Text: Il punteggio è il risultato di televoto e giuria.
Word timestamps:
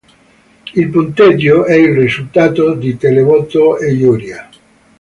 Il 0.73 0.89
punteggio 0.89 1.63
è 1.65 1.75
il 1.75 1.93
risultato 1.93 2.73
di 2.73 2.97
televoto 2.97 3.77
e 3.77 3.95
giuria. 3.95 4.49